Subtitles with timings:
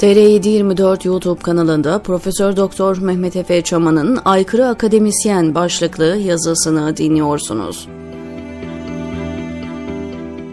[0.00, 7.88] TR724 YouTube kanalında Profesör Doktor Mehmet Efe Çaman'ın Aykırı Akademisyen başlıklı yazısını dinliyorsunuz.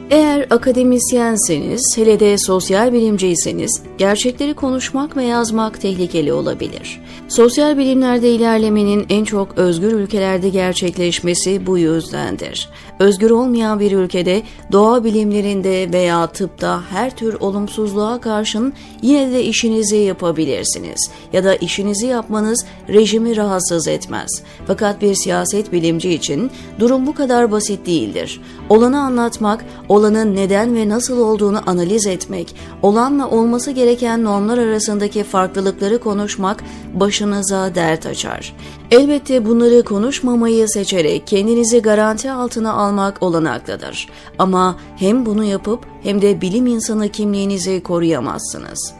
[0.10, 7.02] Eğer akademisyenseniz, hele de sosyal bilimciyseniz, gerçekleri konuşmak ve yazmak tehlikeli olabilir.
[7.28, 12.70] Sosyal bilimlerde ilerlemenin en çok özgür ülkelerde gerçekleşmesi bu yüzdendir.
[13.00, 19.96] Özgür olmayan bir ülkede doğa bilimlerinde veya tıpta her tür olumsuzluğa karşın yine de işinizi
[19.96, 24.44] yapabilirsiniz ya da işinizi yapmanız rejimi rahatsız etmez.
[24.68, 28.42] Fakat bir siyaset bilimci için durum bu kadar basit değildir.
[28.70, 29.66] Olanı anlatmak,
[29.98, 37.76] olanın neden ve nasıl olduğunu analiz etmek, olanla olması gereken normlar arasındaki farklılıkları konuşmak başınıza
[37.76, 38.56] dert açar.
[38.92, 44.08] Elbette bunları konuşmamayı seçerek kendinizi garanti altına almak olanaktadır.
[44.40, 48.94] Ama hem bunu yapıp hem de bilim insanı kimliğinizi koruyamazsınız.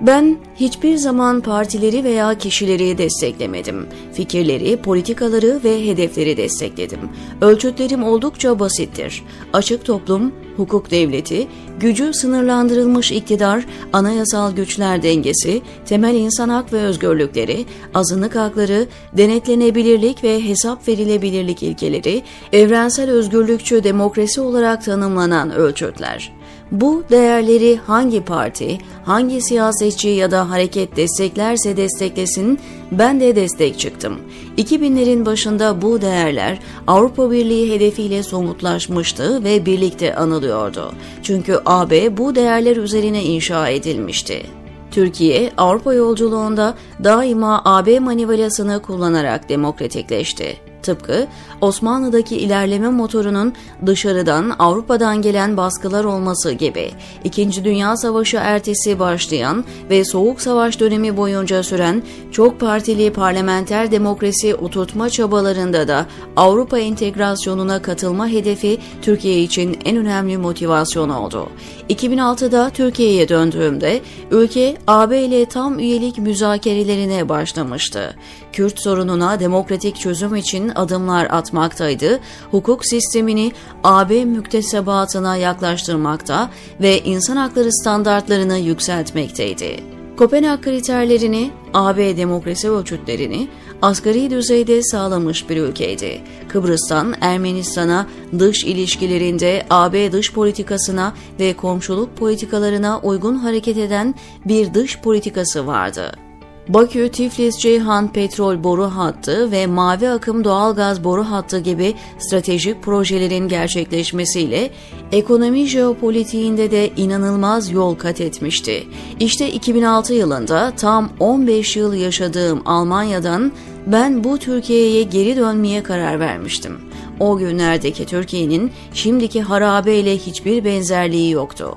[0.00, 3.86] Ben hiçbir zaman partileri veya kişileri desteklemedim.
[4.12, 6.98] Fikirleri, politikaları ve hedefleri destekledim.
[7.40, 9.22] Ölçütlerim oldukça basittir.
[9.52, 11.46] Açık toplum, hukuk devleti,
[11.80, 20.44] gücü sınırlandırılmış iktidar, anayasal güçler dengesi, temel insan hak ve özgürlükleri, azınlık hakları, denetlenebilirlik ve
[20.44, 26.39] hesap verilebilirlik ilkeleri, evrensel özgürlükçü demokrasi olarak tanımlanan ölçütler.
[26.72, 32.58] Bu değerleri hangi parti, hangi siyasetçi ya da hareket desteklerse desteklesin
[32.92, 34.18] ben de destek çıktım.
[34.58, 40.92] 2000'lerin başında bu değerler Avrupa Birliği hedefiyle somutlaşmıştı ve birlikte anılıyordu.
[41.22, 44.42] Çünkü AB bu değerler üzerine inşa edilmişti.
[44.90, 50.69] Türkiye, Avrupa yolculuğunda daima AB manivelasını kullanarak demokratikleşti.
[50.82, 51.26] Tıpkı
[51.60, 53.52] Osmanlı'daki ilerleme motorunun
[53.86, 56.90] dışarıdan Avrupa'dan gelen baskılar olması gibi
[57.24, 64.54] İkinci Dünya Savaşı ertesi başlayan ve Soğuk Savaş dönemi boyunca süren çok partili parlamenter demokrasi
[64.54, 71.48] oturtma çabalarında da Avrupa entegrasyonuna katılma hedefi Türkiye için en önemli motivasyon oldu.
[71.90, 78.14] 2006'da Türkiye'ye döndüğümde ülke AB ile tam üyelik müzakerelerine başlamıştı.
[78.52, 82.20] Kürt sorununa demokratik çözüm için adımlar atmaktaydı,
[82.50, 83.52] hukuk sistemini
[83.84, 86.50] AB müktesebatına yaklaştırmakta
[86.80, 90.00] ve insan hakları standartlarını yükseltmekteydi.
[90.20, 93.48] Kopenhag kriterlerini, AB demokrasi ölçütlerini
[93.82, 96.20] asgari düzeyde sağlamış bir ülkeydi.
[96.48, 98.06] Kıbrıs'tan Ermenistan'a
[98.38, 104.14] dış ilişkilerinde AB dış politikasına ve komşuluk politikalarına uygun hareket eden
[104.44, 106.29] bir dış politikası vardı.
[106.72, 114.70] Bakü-Tiflis-Ceyhan petrol boru hattı ve Mavi Akım doğalgaz boru hattı gibi stratejik projelerin gerçekleşmesiyle
[115.12, 118.86] ekonomi jeopolitiğinde de inanılmaz yol kat etmişti.
[119.20, 123.52] İşte 2006 yılında tam 15 yıl yaşadığım Almanya'dan
[123.86, 126.80] ben bu Türkiye'ye geri dönmeye karar vermiştim.
[127.20, 131.76] O günlerdeki Türkiye'nin şimdiki harabeyle hiçbir benzerliği yoktu.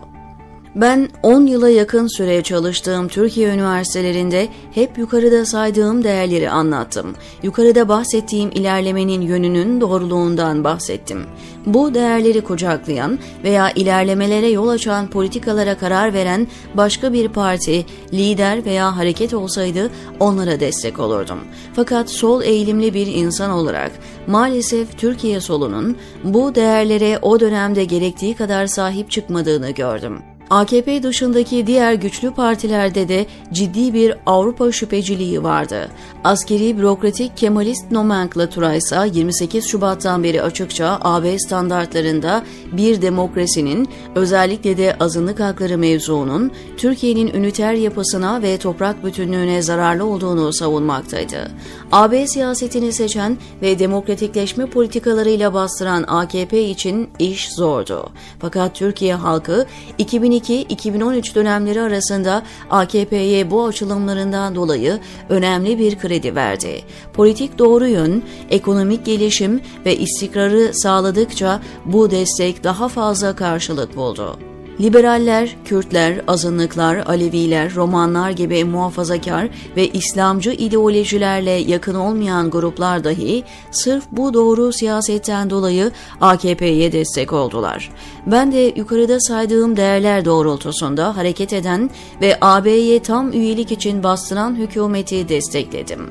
[0.76, 7.16] Ben 10 yıla yakın süre çalıştığım Türkiye üniversitelerinde hep yukarıda saydığım değerleri anlattım.
[7.44, 11.26] Yukarıda bahsettiğim ilerlemenin yönünün doğruluğundan bahsettim.
[11.66, 18.98] Bu değerleri kucaklayan veya ilerlemelere yol açan politikalara karar veren başka bir parti, lider veya
[18.98, 21.40] hareket olsaydı onlara destek olurdum.
[21.74, 23.92] Fakat sol eğilimli bir insan olarak
[24.28, 30.20] maalesef Türkiye solunun bu değerlere o dönemde gerektiği kadar sahip çıkmadığını gördüm.
[30.54, 35.90] AKP dışındaki diğer güçlü partilerde de ciddi bir Avrupa şüpheciliği vardı.
[36.24, 44.98] Askeri bürokratik Kemalist nomenklatura ise 28 Şubat'tan beri açıkça AB standartlarında bir demokrasinin özellikle de
[45.00, 51.52] azınlık hakları mevzuunun Türkiye'nin üniter yapısına ve toprak bütünlüğüne zararlı olduğunu savunmaktaydı.
[51.92, 58.10] AB siyasetini seçen ve demokratikleşme politikalarıyla bastıran AKP için iş zordu.
[58.40, 59.66] Fakat Türkiye halkı
[59.98, 65.00] 2002 2002-2013 dönemleri arasında AKP'ye bu açılımlarından dolayı
[65.30, 66.82] önemli bir kredi verdi.
[67.14, 74.53] Politik doğru yön, ekonomik gelişim ve istikrarı sağladıkça bu destek daha fazla karşılık buldu.
[74.80, 84.04] Liberaller, Kürtler, azınlıklar, Aleviler, Romanlar gibi muhafazakar ve İslamcı ideolojilerle yakın olmayan gruplar dahi sırf
[84.12, 85.92] bu doğru siyasetten dolayı
[86.22, 87.92] AKP'ye destek oldular.
[88.26, 91.90] Ben de yukarıda saydığım değerler doğrultusunda hareket eden
[92.22, 96.10] ve AB'ye tam üyelik için bastıran hükümeti destekledim.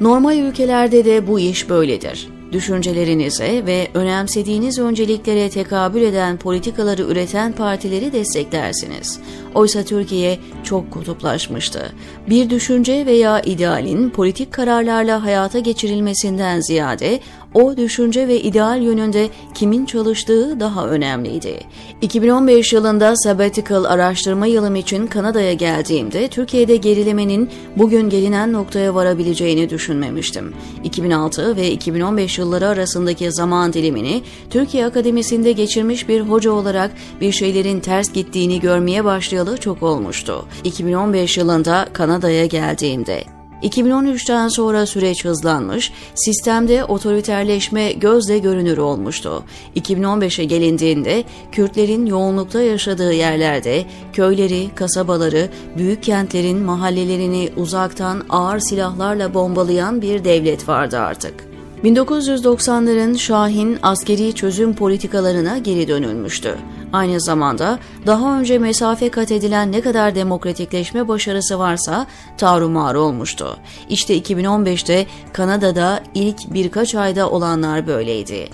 [0.00, 2.39] Normal ülkelerde de bu iş böyledir.
[2.52, 9.20] Düşüncelerinize ve önemsediğiniz önceliklere tekabül eden politikaları üreten partileri desteklersiniz.
[9.54, 11.92] Oysa Türkiye çok kutuplaşmıştı.
[12.28, 17.20] Bir düşünce veya idealin politik kararlarla hayata geçirilmesinden ziyade
[17.54, 21.60] o düşünce ve ideal yönünde kimin çalıştığı daha önemliydi.
[22.00, 30.54] 2015 yılında sabbatical araştırma yılım için Kanada'ya geldiğimde Türkiye'de gerilemenin bugün gelinen noktaya varabileceğini düşünmemiştim.
[30.84, 37.80] 2006 ve 2015 yılları arasındaki zaman dilimini Türkiye Akademisi'nde geçirmiş bir hoca olarak bir şeylerin
[37.80, 40.44] ters gittiğini görmeye başlayalı çok olmuştu.
[40.64, 49.42] 2015 yılında Kanada'ya geldiğimde 2013'ten sonra süreç hızlanmış, sistemde otoriterleşme gözle görünür olmuştu.
[49.76, 60.02] 2015'e gelindiğinde Kürtlerin yoğunlukta yaşadığı yerlerde köyleri, kasabaları, büyük kentlerin mahallelerini uzaktan ağır silahlarla bombalayan
[60.02, 61.50] bir devlet vardı artık.
[61.84, 66.56] 1990'ların Şahin askeri çözüm politikalarına geri dönülmüştü.
[66.92, 72.06] Aynı zamanda daha önce mesafe kat edilen ne kadar demokratikleşme başarısı varsa
[72.38, 73.56] tarumar olmuştu.
[73.88, 78.48] İşte 2015'te Kanada'da ilk birkaç ayda olanlar böyleydi.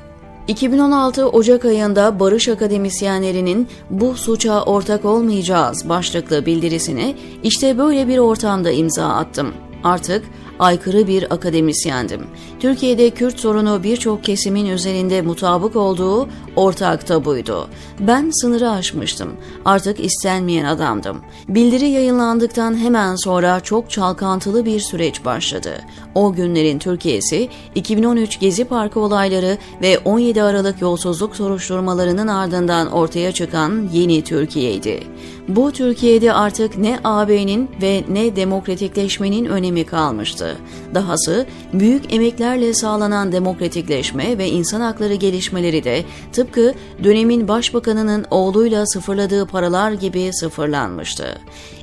[0.48, 8.70] 2016 Ocak ayında Barış Akademisyenlerinin bu suça ortak olmayacağız başlıklı bildirisine işte böyle bir ortamda
[8.70, 9.54] imza attım.
[9.84, 10.24] Artık
[10.58, 12.26] aykırı bir akademisyendim.
[12.60, 17.68] Türkiye'de Kürt sorunu birçok kesimin üzerinde mutabık olduğu ortak tabuydu.
[18.00, 19.28] Ben sınırı aşmıştım.
[19.64, 21.20] Artık istenmeyen adamdım.
[21.48, 25.70] Bildiri yayınlandıktan hemen sonra çok çalkantılı bir süreç başladı.
[26.14, 33.88] O günlerin Türkiye'si 2013 Gezi Parkı olayları ve 17 Aralık yolsuzluk soruşturmalarının ardından ortaya çıkan
[33.92, 35.02] yeni Türkiye'ydi.
[35.48, 40.45] Bu Türkiye'de artık ne AB'nin ve ne demokratikleşmenin önemi kalmıştı.
[40.94, 49.46] Dahası büyük emeklerle sağlanan demokratikleşme ve insan hakları gelişmeleri de tıpkı dönemin başbakanının oğluyla sıfırladığı
[49.46, 51.38] paralar gibi sıfırlanmıştı.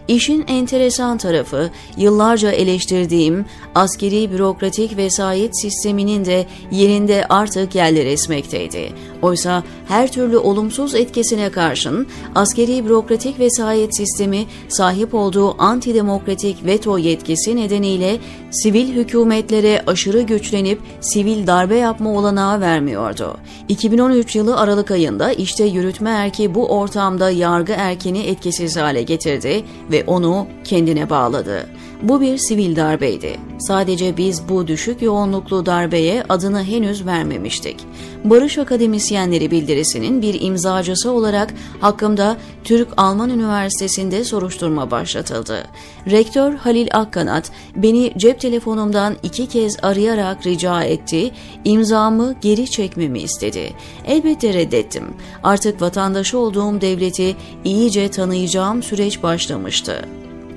[0.08, 3.46] İşin enteresan tarafı yıllarca eleştirdiğim
[3.76, 8.94] askeri bürokratik vesayet sisteminin de yerinde artık yerler esmekteydi.
[9.22, 17.56] Oysa her türlü olumsuz etkisine karşın askeri bürokratik vesayet sistemi sahip olduğu antidemokratik veto yetkisi
[17.56, 18.18] nedeniyle
[18.52, 23.38] sivil hükümetlere aşırı güçlenip sivil darbe yapma olanağı vermiyordu.
[23.70, 30.04] 2013 yılı Aralık ayında işte yürütme erki bu ortamda yargı erkini etkisiz hale getirdi ve
[30.08, 31.70] onu kendine bağladı.
[32.04, 33.40] Bu bir sivil darbeydi.
[33.60, 37.86] Sadece biz bu düşük yoğunluklu darbeye adını henüz vermemiştik.
[38.24, 45.64] Barış Akademisyenleri bildirisinin bir imzacısı olarak hakkımda Türk-Alman Üniversitesi'nde soruşturma başlatıldı.
[46.12, 51.32] Rektör Halil Akkanat beni cep telefonumdan iki kez arayarak rica etti,
[51.66, 53.74] imzamı geri çekmemi istedi.
[54.08, 55.04] Elbette reddettim.
[55.44, 60.06] Artık vatandaşı olduğum devleti iyice tanıyacağım süreç başlamıştı.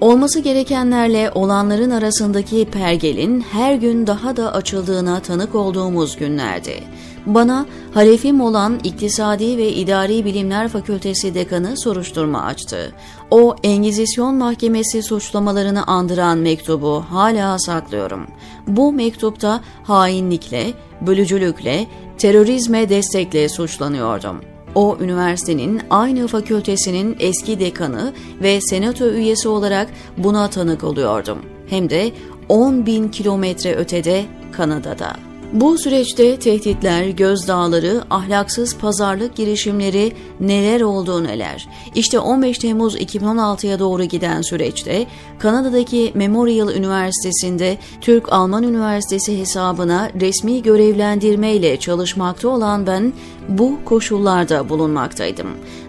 [0.00, 6.82] Olması gerekenlerle olanların arasındaki pergelin her gün daha da açıldığına tanık olduğumuz günlerdi.
[7.26, 12.92] Bana halefim olan İktisadi ve İdari Bilimler Fakültesi dekanı soruşturma açtı.
[13.30, 18.26] O Engizisyon Mahkemesi suçlamalarını andıran mektubu hala saklıyorum.
[18.66, 21.86] Bu mektupta hainlikle, bölücülükle,
[22.18, 24.55] terörizme destekle suçlanıyordum.
[24.76, 31.38] O üniversitenin aynı fakültesinin eski dekanı ve senato üyesi olarak buna tanık oluyordum.
[31.66, 32.10] Hem de
[32.48, 35.12] 10 bin kilometre ötede Kanada'da.
[35.52, 41.68] Bu süreçte tehditler, gözdağları, ahlaksız pazarlık girişimleri neler oldu neler.
[41.94, 45.06] İşte 15 Temmuz 2016'ya doğru giden süreçte
[45.38, 53.12] Kanada'daki Memorial Üniversitesi'nde Türk-Alman Üniversitesi hesabına resmi görevlendirmeyle çalışmakta olan ben
[53.48, 55.46] bu koşullarda bulunmaktaydım.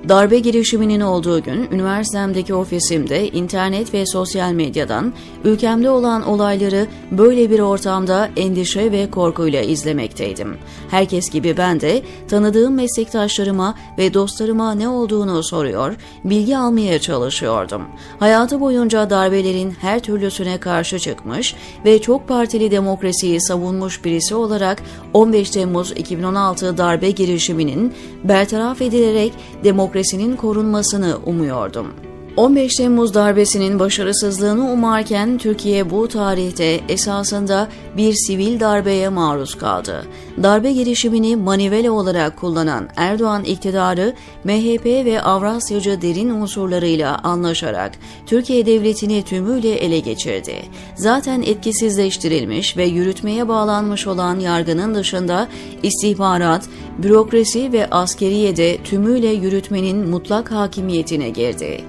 [0.10, 5.14] Darbe girişiminin olduğu gün üniversitemdeki ofisimde internet ve sosyal medyadan
[5.44, 10.58] ülkemde olan olayları böyle bir ortamda endişe ve korkuyla izlemekteydim.
[10.90, 17.82] Herkes gibi ben de tanıdığım meslektaşlarıma ve dostlarıma ne olduğunu soruyor, bilgi almaya çalışıyordum.
[18.20, 25.50] Hayatı boyunca darbelerin her türlüsüne karşı çıkmış ve çok partili demokrasiyi savunmuş birisi olarak 15
[25.50, 32.07] Temmuz 2016 darbe girişiminin bertaraf edilerek demokrasinin korunmasını umuyordum.
[32.38, 37.68] 15 Temmuz darbesinin başarısızlığını umarken Türkiye bu tarihte esasında
[37.98, 40.06] bir sivil darbeye maruz kaldı.
[40.44, 44.14] Darbe girişimini manivela olarak kullanan Erdoğan iktidarı
[44.44, 47.92] MHP ve Avrasyacı derin unsurlarıyla anlaşarak
[48.26, 50.56] Türkiye devletini tümüyle ele geçirdi.
[50.96, 55.48] Zaten etkisizleştirilmiş ve yürütmeye bağlanmış olan yargının dışında
[55.84, 61.82] istihbarat, bürokrasi ve askeriye de tümüyle yürütmenin mutlak hakimiyetine girdi.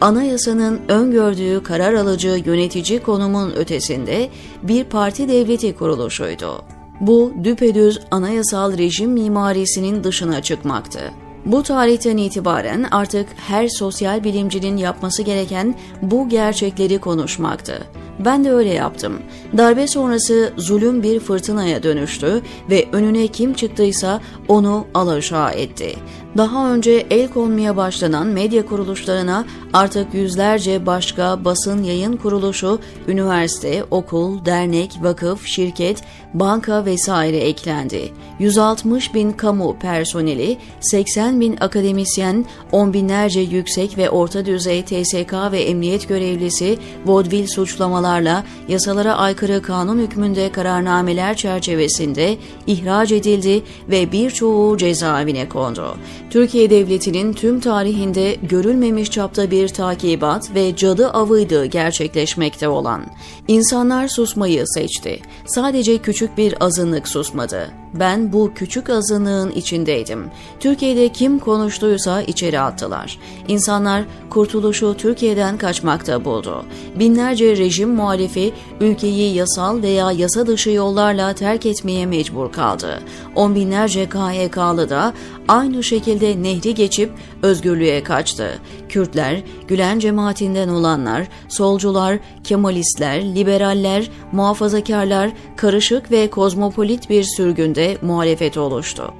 [0.00, 4.28] Anayasanın öngördüğü karar alıcı yönetici konumun ötesinde
[4.62, 6.64] bir parti devleti kuruluşuydu.
[7.00, 11.00] Bu düpedüz anayasal rejim mimarisinin dışına çıkmaktı.
[11.46, 17.84] Bu tarihten itibaren artık her sosyal bilimcinin yapması gereken bu gerçekleri konuşmaktı.
[18.18, 19.22] Ben de öyle yaptım.
[19.56, 25.96] Darbe sonrası zulüm bir fırtınaya dönüştü ve önüne kim çıktıysa onu alaşağı etti.
[26.36, 34.44] Daha önce el konmaya başlanan medya kuruluşlarına artık yüzlerce başka basın yayın kuruluşu, üniversite, okul,
[34.44, 36.02] dernek, vakıf, şirket,
[36.34, 38.12] banka vesaire eklendi.
[38.38, 45.62] 160 bin kamu personeli, 80 bin akademisyen, on binlerce yüksek ve orta düzey TSK ve
[45.62, 52.36] emniyet görevlisi, vodvil suçlamalarla yasalara aykırı kanun hükmünde kararnameler çerçevesinde
[52.66, 55.96] ihraç edildi ve birçoğu cezaevine kondu.
[56.30, 63.06] Türkiye Devleti'nin tüm tarihinde görülmemiş çapta bir takibat ve cadı avıydı gerçekleşmekte olan.
[63.48, 65.20] İnsanlar susmayı seçti.
[65.46, 67.70] Sadece küçük bir azınlık susmadı.
[67.94, 70.30] Ben bu küçük azınlığın içindeydim.
[70.60, 73.18] Türkiye'de kim konuştuysa içeri attılar.
[73.48, 76.64] İnsanlar kurtuluşu Türkiye'den kaçmakta buldu.
[76.98, 83.00] Binlerce rejim muhalifi ülkeyi yasal veya yasa dışı yollarla terk etmeye mecbur kaldı.
[83.34, 85.12] On binlerce KHK'lı da
[85.48, 87.10] aynı şekilde nehri geçip
[87.42, 88.58] özgürlüğe kaçtı.
[88.88, 99.14] Kürtler, Gülen cemaatinden olanlar, solcular, Kemalistler, liberaller, muhafazakarlar karışık ve kozmopolit bir sürgünde muhalefet oluştu.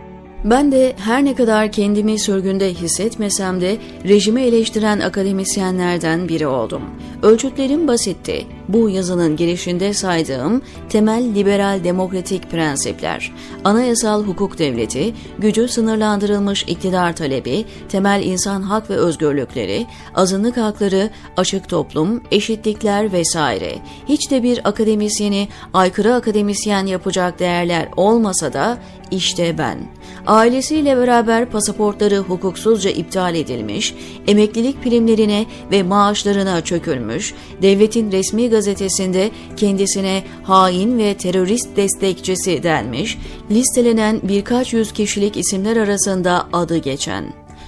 [0.44, 6.82] Ben de her ne kadar kendimi sürgünde hissetmesem de rejimi eleştiren akademisyenlerden biri oldum.
[7.24, 8.46] Ölçütlerim basitti.
[8.68, 13.32] Bu yazının girişinde saydığım temel liberal demokratik prensipler,
[13.64, 21.68] anayasal hukuk devleti, gücü sınırlandırılmış iktidar talebi, temel insan hak ve özgürlükleri, azınlık hakları, açık
[21.68, 23.74] toplum, eşitlikler vesaire.
[24.08, 28.78] Hiç de bir akademisyeni aykırı akademisyen yapacak değerler olmasa da
[29.10, 29.78] işte ben.
[30.26, 33.94] Ailesiyle beraber pasaportları hukuksuzca iptal edilmiş,
[34.26, 37.13] emeklilik primlerine ve maaşlarına çökülmüş,
[37.62, 43.18] devletin resmi gazetesinde kendisine hain ve terörist destekçisi denmiş,
[43.50, 47.24] listelenen birkaç yüz kişilik isimler arasında adı geçen.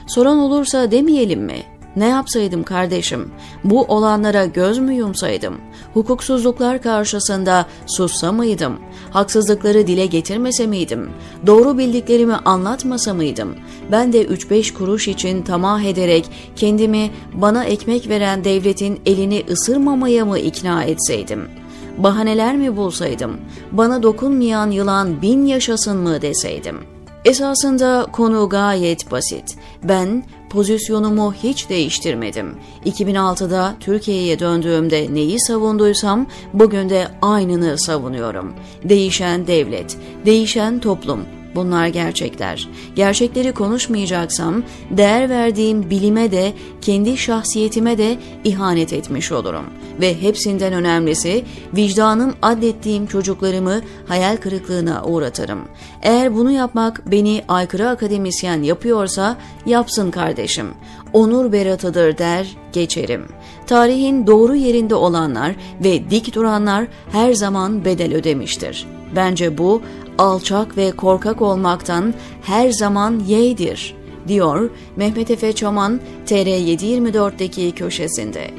[0.07, 1.76] Soran olursa demeyelim mi?
[1.97, 3.31] Ne yapsaydım kardeşim?
[3.65, 5.55] Bu olanlara göz mü yumsaydım?
[5.95, 8.79] Hukuksuzluklar karşısında sussa mıydım?
[9.11, 11.11] Haksızlıkları dile getirmese miydim?
[11.47, 13.55] Doğru bildiklerimi anlatmasa mıydım?
[13.93, 20.39] Ben de 3-5 kuruş için tamah ederek kendimi bana ekmek veren devletin elini ısırmamaya mı
[20.39, 21.67] ikna etseydim?''
[21.99, 23.41] bahaneler mi bulsaydım,
[23.73, 26.77] bana dokunmayan yılan bin yaşasın mı deseydim.
[27.25, 29.57] Esasında konu gayet basit.
[29.85, 32.57] Ben pozisyonumu hiç değiştirmedim.
[32.87, 38.55] 2006'da Türkiye'ye döndüğümde neyi savunduysam bugün de aynını savunuyorum.
[38.85, 41.21] Değişen devlet, değişen toplum,
[41.57, 42.69] Bunlar gerçekler.
[42.97, 49.65] Gerçekleri konuşmayacaksam değer verdiğim bilime de kendi şahsiyetime de ihanet etmiş olurum.
[50.01, 51.45] Ve hepsinden önemlisi
[51.77, 55.61] vicdanım adettiğim çocuklarımı hayal kırıklığına uğratırım.
[56.03, 59.37] Eğer bunu yapmak beni aykırı akademisyen yapıyorsa
[59.67, 60.67] yapsın kardeşim.
[61.13, 63.29] Onur beratıdır der geçerim.
[63.67, 68.87] Tarihin doğru yerinde olanlar ve dik duranlar her zaman bedel ödemiştir.
[69.17, 69.83] Bence bu
[70.19, 73.95] alçak ve korkak olmaktan her zaman yeğdir,
[74.29, 78.51] diyor Mehmet Efe Çoman TR724'deki köşesinde.